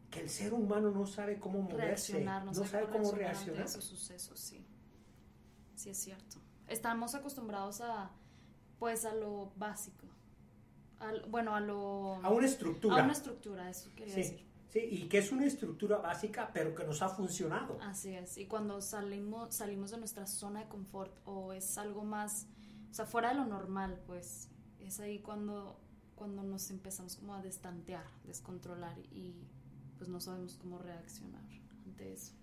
[0.10, 3.64] que el ser humano no sabe cómo moverse, no, sabe, cómo reaccionar.
[3.64, 4.66] A esos sucesos, sí.
[5.76, 6.38] Sí es cierto.
[6.68, 8.12] Estamos acostumbrados a,
[8.80, 10.17] pues, a lo básico
[11.30, 12.16] bueno, a lo...
[12.24, 13.02] A una estructura.
[13.02, 14.48] A una estructura, eso quería decir.
[14.70, 17.78] Sí, y que es una estructura básica, pero que nos ha funcionado.
[17.82, 22.48] Así es, y cuando salimos, salimos de nuestra zona de confort o es algo más,
[22.92, 25.80] o sea, fuera de lo normal, pues es ahí cuando,
[26.16, 29.48] cuando nos empezamos como a destantear, descontrolar y
[29.98, 31.44] pues no sabemos cómo reaccionar
[31.86, 32.34] ante eso.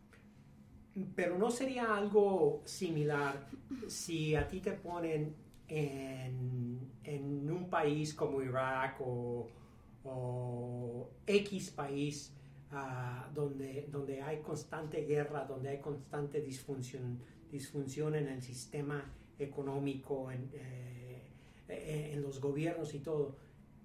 [1.14, 3.48] Pero no sería algo similar
[3.88, 5.34] si a ti te ponen
[5.68, 9.48] en, en un país como Irak o,
[11.26, 12.34] X país
[12.70, 17.18] ah, donde, donde hay constante guerra, donde hay constante disfunción,
[17.50, 19.02] disfunción en el sistema
[19.38, 23.36] económico, en, eh, en los gobiernos y todo,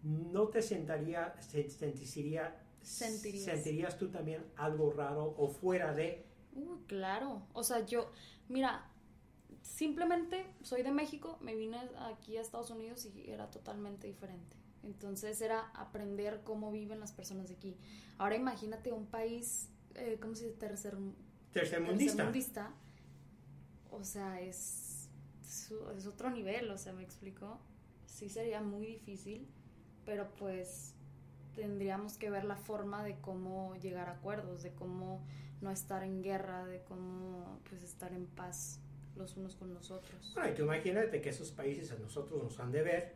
[0.04, 3.46] ¿no te sentaría, sentiría, sentirías.
[3.46, 6.26] sentirías tú también algo raro o fuera de...
[6.54, 8.12] Uh, claro, o sea, yo,
[8.50, 8.90] mira,
[9.70, 11.78] simplemente soy de México, me vine
[12.12, 14.58] aquí a Estados Unidos y era totalmente diferente.
[14.84, 17.78] Entonces era aprender cómo viven las personas de aquí.
[18.18, 20.58] Ahora imagínate un país, eh, ¿cómo se dice?
[20.58, 20.98] Tercer,
[21.52, 22.12] tercermundista.
[22.12, 22.74] tercermundista.
[23.92, 25.10] O sea, es,
[25.98, 27.60] es otro nivel, o sea, me explico.
[28.06, 29.48] Sí sería muy difícil,
[30.06, 30.94] pero pues
[31.56, 35.26] tendríamos que ver la forma de cómo llegar a acuerdos, de cómo
[35.62, 38.80] no estar en guerra, de cómo pues estar en paz
[39.20, 40.32] los unos con los otros.
[40.34, 43.16] Bueno, y tú imagínate que esos países a nosotros nos han de ver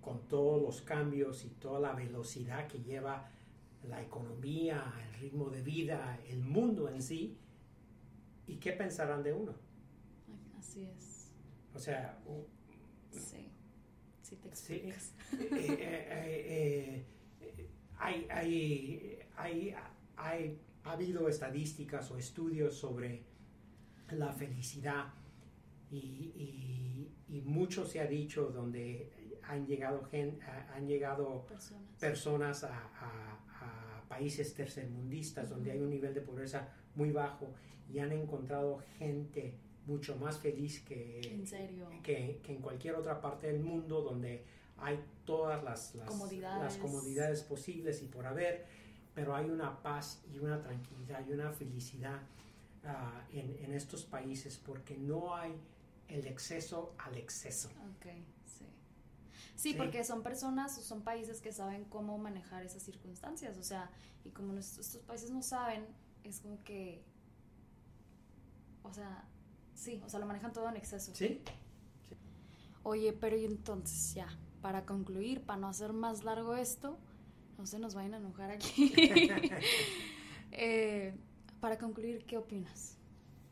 [0.00, 3.30] con todos los cambios y toda la velocidad que lleva
[3.88, 7.38] la economía, el ritmo de vida, el mundo en sí,
[8.46, 9.54] ¿y qué pensarán de uno?
[10.58, 11.32] Así es.
[11.74, 12.18] O sea,
[13.10, 13.48] sí,
[14.22, 15.14] sí te explicas.
[15.32, 17.06] Eh, eh,
[17.40, 19.74] eh, hay, hay, hay,
[20.16, 23.22] hay, ha habido estadísticas o estudios sobre
[24.10, 25.12] la felicidad
[25.90, 29.10] y, y, mucho se ha dicho donde
[29.42, 30.38] han llegado, gen,
[30.74, 31.46] han llegado
[31.98, 32.92] personas, a,
[34.08, 37.52] países tercermundistas donde hay un nivel de pobreza muy bajo
[37.92, 43.60] y han encontrado gente mucho más feliz que ¿En, que, en cualquier otra parte del
[43.60, 44.44] mundo donde
[44.78, 46.62] hay todas las, las, comodidades.
[46.62, 48.66] las comodidades posibles y por haber,
[49.12, 52.20] pero hay una paz y una tranquilidad y una felicidad
[52.84, 55.52] ah, en, en, estos países porque no hay
[56.08, 57.68] el exceso al exceso.
[57.68, 58.06] Ok,
[58.44, 58.66] sí.
[59.54, 63.90] Sí, porque son personas, son países que saben cómo manejar esas circunstancias, o sea,
[64.24, 65.86] y como estos países no saben,
[66.24, 67.02] es como que,
[68.82, 69.24] o sea,
[69.74, 71.14] sí, o sea, lo manejan todo en exceso.
[71.14, 71.42] Sí.
[72.82, 74.28] Oye, pero y entonces ya,
[74.60, 76.98] para concluir, para no hacer más largo esto,
[77.58, 78.92] no se nos vayan a enojar aquí.
[80.58, 81.14] Eh,
[81.60, 82.95] para concluir, ¿qué opinas?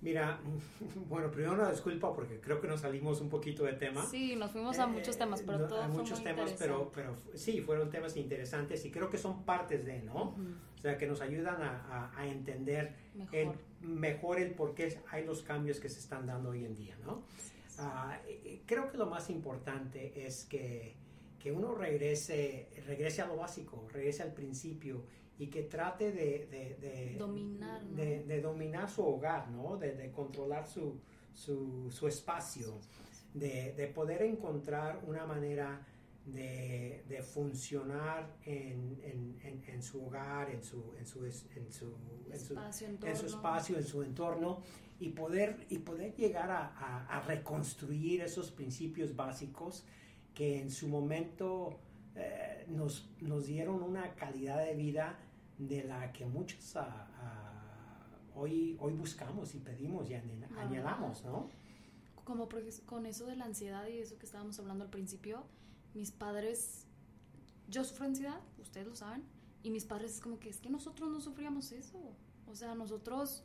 [0.05, 0.39] Mira,
[1.09, 4.05] bueno, primero una disculpa porque creo que nos salimos un poquito de tema.
[4.05, 7.91] Sí, nos fuimos a muchos temas, pero todo a muchos temas, pero, pero sí, fueron
[7.91, 10.37] temas interesantes y creo que son partes de, ¿no?
[10.77, 13.57] O sea, que nos ayudan a, a, entender mejor.
[13.81, 16.99] El, mejor el por qué hay los cambios que se están dando hoy en día,
[17.03, 17.23] ¿no?
[17.79, 18.21] Ah,
[18.67, 20.97] creo que lo más importante es que,
[21.39, 25.07] que uno regrese, regrese a lo básico, regrese al principio
[25.39, 29.77] y que trate de, de, dominar, de, dominar su hogar, ¿no?
[29.77, 31.01] de, controlar su,
[31.33, 32.79] su, su espacio,
[33.33, 35.85] de, poder encontrar una manera
[36.27, 39.01] de, funcionar en,
[39.43, 41.97] en, en, su hogar, en su, en su, en su,
[42.33, 44.63] espacio, en su espacio, en su entorno,
[45.01, 49.85] y poder, y poder llegar a, a, reconstruir esos principios básicos
[50.33, 51.81] que en su momento
[52.15, 55.19] eh, nos, nos dieron una calidad de vida
[55.59, 61.49] de la que muchos ah, ah, hoy, hoy buscamos y pedimos y añadamos, ¿no?
[62.25, 62.49] Como
[62.87, 65.45] con eso de la ansiedad y eso que estábamos hablando al principio,
[65.95, 66.87] mis padres,
[67.69, 69.25] yo sufro ansiedad, ustedes lo saben,
[69.63, 71.99] y mis padres es como que es que nosotros no sufríamos eso.
[72.47, 73.45] O sea, nosotros,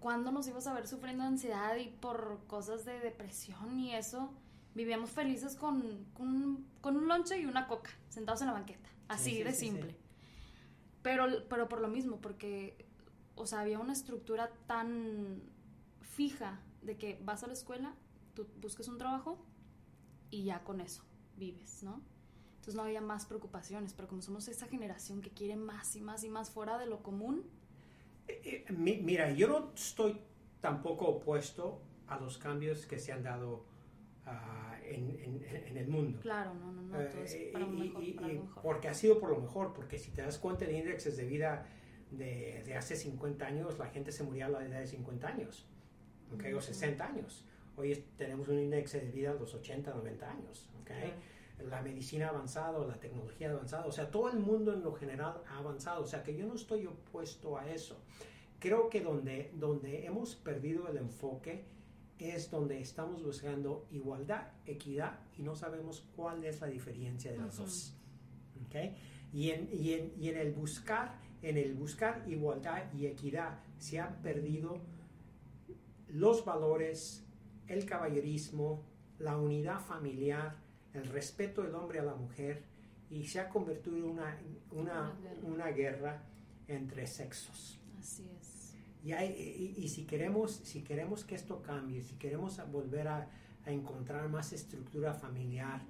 [0.00, 4.32] ¿cuándo nos íbamos a ver sufriendo ansiedad y por cosas de depresión y eso?
[4.74, 9.30] vivíamos felices con, con, con un lonche y una coca, sentados en la banqueta, así
[9.30, 9.90] Sí, sí, de simple.
[9.90, 9.96] sí.
[11.02, 12.86] Pero, pero por lo mismo, porque,
[13.34, 15.42] o sea, había una estructura tan
[16.02, 17.94] fija de que vas a la escuela,
[18.34, 19.38] tú busques un trabajo
[20.30, 21.04] y ya con eso
[21.36, 22.00] vives, ¿no?
[22.56, 26.24] Entonces no había más preocupaciones, pero como somos esa generación que quiere más y más
[26.24, 27.44] y más fuera de lo común,
[28.28, 30.20] Eh, eh, mi- Mira, yo no estoy
[30.60, 33.64] tampoco opuesto a los cambios que se han dado
[34.26, 36.20] ah, en, en- en el mundo.
[36.20, 38.62] claro, no, no, no, todo es Eh, para, y- mejor, y- para algo mejor.
[38.62, 41.66] porque ha sido por lo mejor, porque si te das cuenta de índices de vida
[42.10, 45.66] de, de hace 50 años, la gente se moría a la edad de 50 años,
[46.34, 46.44] ¿ok?
[46.46, 46.60] o Ujú.
[46.60, 47.46] 60 años.
[47.76, 50.68] Hoy tenemos un índice de vida a los 80, 90 años.
[50.80, 50.86] ¿ok?
[50.88, 51.12] Claro.
[51.70, 54.92] La medicina ha avanzado, la tecnología ha avanzado, o sea, todo el mundo en lo
[54.94, 58.02] general ha avanzado, o sea, que yo no estoy opuesto a eso.
[58.58, 61.64] Creo que donde, donde hemos perdido el enfoque
[62.22, 67.54] es donde estamos buscando igualdad, equidad y no sabemos cuál es la diferencia de las
[67.54, 67.64] Ujú.
[67.64, 67.94] dos.
[68.66, 68.76] ¿ok?
[69.32, 73.98] Y, en, y, en, y en el buscar, en el buscar igualdad y equidad se
[73.98, 74.78] han perdido
[76.08, 77.24] los valores,
[77.66, 78.84] el caballerismo,
[79.18, 80.56] la unidad familiar,
[80.92, 82.62] el respeto del hombre a la mujer
[83.10, 84.38] y se ha convertido en una,
[84.70, 85.12] una,
[85.42, 86.22] una guerra
[86.68, 87.78] entre sexos.
[89.02, 89.34] Y, hay-
[89.76, 93.28] y- y si, queremos, si queremos que esto cambie, si queremos volver a,
[93.64, 95.82] a encontrar más estructura familiar,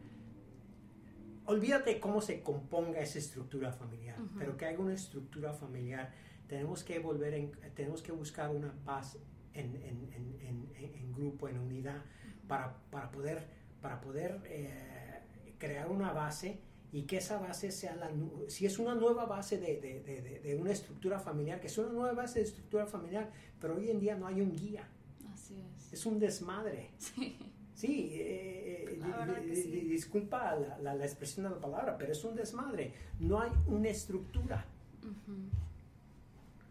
[1.47, 6.13] olvídate cómo se componga esa estructura familiar, pero que haya una estructura familiar,
[6.47, 9.19] tenemos que volver, en- tenemos que buscar una paz
[9.55, 12.03] en- en grupo, en unidad,
[12.49, 13.47] para, para poder,
[13.81, 15.21] para poder eh,
[15.59, 16.61] crear una base
[16.93, 18.11] y que esa base sea la,
[18.49, 21.89] si es una nueva base de, de- de- de- una estructura familiar, que es una
[21.89, 23.31] nueva base de estructura familiar,
[23.61, 24.87] pero hoy en día no hay un guía,
[25.33, 25.93] Así es.
[25.93, 26.91] es un desmadre.
[26.99, 27.37] Sí.
[27.75, 29.71] Sí, eh, eh, La di- verdad que di- sí.
[29.71, 32.93] di- disculpa la, la- la expresión de la palabra, pero es un desmadre.
[33.19, 34.67] No hay una estructura.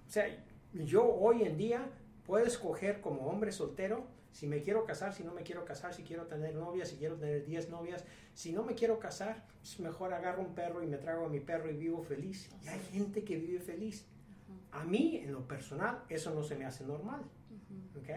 [0.08, 0.26] O sea,
[0.74, 1.90] yo hoy en día
[2.26, 6.04] puedo escoger como hombre soltero si me quiero casar, si no me quiero casar, si
[6.04, 8.04] quiero tener novias, si quiero tener 10 novias.
[8.34, 11.40] Si no me quiero casar, pues mejor agarro un perro y me trago a mi
[11.42, 12.50] perro y vivo feliz.
[12.64, 14.06] Y hay gente que vive feliz.
[14.72, 17.22] A mí, en lo personal, eso no se me hace normal.
[17.22, 18.00] Ujú.
[18.00, 18.10] ¿ok?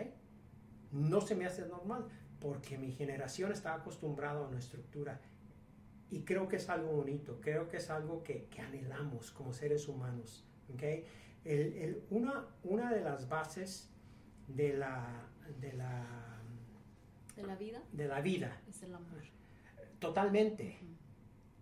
[0.93, 2.07] No se me hace normal
[2.41, 5.21] porque mi generación está acostumbrada a una estructura
[6.11, 9.89] y creo que es algo bonito, creo que es algo que, que anhelamos como seres
[9.89, 10.45] humanos.
[10.73, 10.83] ¿ok?
[11.45, 13.91] El- el- una, una de las bases
[14.49, 15.27] de la,
[15.61, 16.41] de la,
[17.37, 19.23] De la vida de la vida, es el amor.
[19.99, 20.79] totalmente,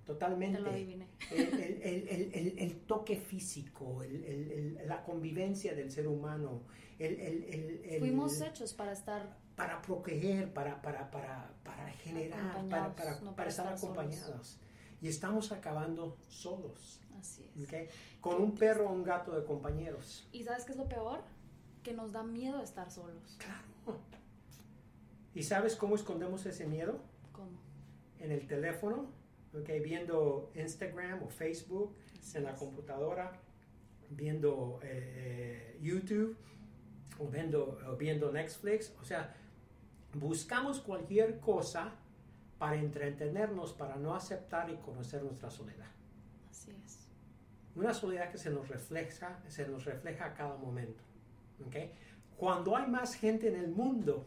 [0.05, 0.59] totalmente.
[0.59, 1.07] Te lo adiviné.
[1.31, 6.63] el, el- el- el- toque físico, el- el- el- la convivencia del ser humano,
[7.99, 13.51] Fuimos hechos para estar para proteger, para, para, para, para generar, para, para, no para
[13.51, 13.83] estar solos.
[13.85, 14.59] acompañados.
[15.01, 17.91] Y estamos acabando solos, así es.
[18.21, 20.27] Con un perro o un gato de compañeros.
[20.33, 21.21] ¿Y sabes qué es lo peor?
[21.83, 23.37] Que nos da miedo estar solos.
[23.39, 23.99] Claro.
[25.35, 27.01] ¿Y sabes cómo escondemos ese miedo?
[27.33, 27.59] ¿Cómo?
[28.19, 29.07] En el teléfono,
[29.55, 29.69] ¿ok?
[29.83, 32.59] Viendo Instagram o Facebook, Así en la es.
[32.59, 33.33] computadora,
[34.11, 36.37] viendo eh, YouTube
[37.19, 38.93] o viendo, o viendo Netflix.
[39.01, 39.35] O sea,
[40.15, 41.93] buscamos cualquier cosa
[42.59, 45.91] para entretenernos, para no aceptar y conocer nuestra soledad.
[46.51, 47.09] Así es.
[47.75, 51.03] Una soledad que se nos refleja, se nos refleja a cada momento.
[51.67, 51.77] ¿Ok?
[52.37, 54.27] Cuando hay más gente en el mundo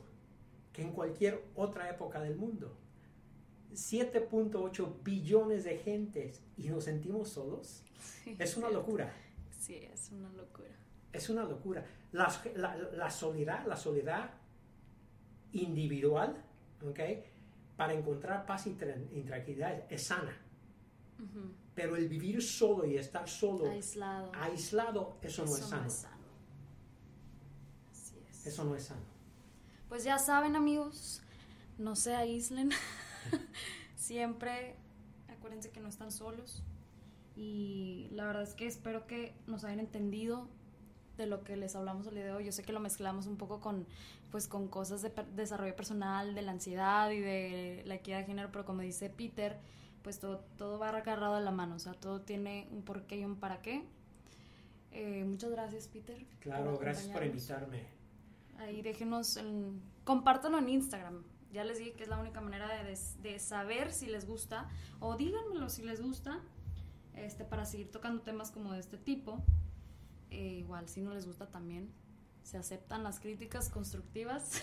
[0.74, 2.76] que en cualquier otra época del mundo,
[3.74, 8.72] 7.8 billones de gentes y nos sentimos solos, Sí, es una cierto.
[8.86, 9.14] locura.
[9.52, 10.70] Sí, es una locura.
[11.12, 11.86] Es una locura.
[12.12, 14.32] La, la- la soledad, la soledad
[15.52, 16.36] individual,
[16.88, 17.00] ¿ok?
[17.76, 20.38] Para encontrar paz y, tran- y tranquilidad es sana.
[21.18, 21.52] Ujú.
[21.74, 24.32] Pero el vivir solo y estar solo, Aislado.
[24.36, 25.90] aislado, eso, no es sano.
[25.90, 26.15] sano.
[28.46, 29.02] Eso no es sano.
[29.90, 31.22] Pues ya saben, amigos,
[31.78, 32.72] no se aíslen.
[33.96, 34.76] Siempre
[35.30, 36.64] acuérdense que no están solos.
[37.36, 40.48] Y la verdad es que espero que nos hayan entendido
[41.18, 42.46] de lo que les hablamos el día de hoy.
[42.46, 43.86] Yo sé que lo mezclamos un poco con,
[44.32, 48.26] pues, con cosas de per- desarrollo personal, de la ansiedad y de la equidad de
[48.26, 49.60] género, pero como dice Peter,
[50.02, 53.26] pues todo, todo va agarrado de la mano, o sea, todo tiene un porqué y
[53.26, 53.84] un para qué.
[54.92, 56.24] Eh, muchas gracias, Peter.
[56.40, 57.84] Claro, gracias por invitarme.
[58.58, 61.24] Ahí déjenos, en, compártanlo en Instagram.
[61.52, 64.68] Ya les dije que es la única manera de, de saber si les gusta
[65.00, 66.42] o díganmelo si les gusta
[67.16, 69.44] este, para seguir tocando temas como de este tipo.
[70.32, 71.94] Eh, igual, si no les gusta también,
[72.44, 74.62] Se aceptan las críticas constructivas.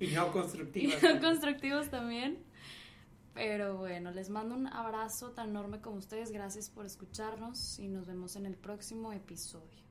[0.00, 1.02] y no constructivas.
[1.02, 2.42] y no constructivas también.
[3.34, 6.32] Pero bueno, les mando un abrazo tan enorme como ustedes.
[6.32, 9.87] Gracias por escucharnos y nos vemos en el próximo episodio.